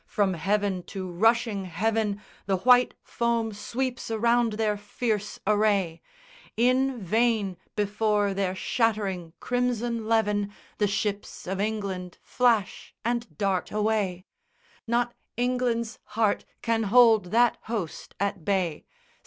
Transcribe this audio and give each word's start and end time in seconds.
From 0.07 0.33
heaven 0.33 0.81
to 0.97 1.07
rushing 1.11 1.65
heaven 1.65 2.23
The 2.47 2.57
white 2.57 2.95
foam 3.03 3.53
sweeps 3.53 4.09
around 4.09 4.53
their 4.53 4.75
fierce 4.75 5.39
array; 5.45 6.01
In 6.57 6.99
vain 6.99 7.55
before 7.75 8.33
their 8.33 8.55
shattering 8.55 9.33
crimson 9.39 10.07
levin 10.07 10.51
The 10.79 10.87
ships 10.87 11.45
of 11.45 11.59
England 11.61 12.17
flash 12.23 12.95
and 13.05 13.37
dart 13.37 13.69
away: 13.69 14.25
Not 14.87 15.13
England's 15.37 15.99
heart 16.17 16.45
can 16.63 16.81
hold 16.89 17.25
that 17.25 17.57
host 17.65 18.15
at 18.19 18.43
bay! 18.43 18.85